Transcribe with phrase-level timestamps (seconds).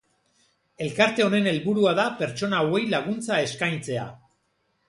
[0.85, 4.09] Elkarte honen helburua da pertsona hauei laguntza eskaintzea.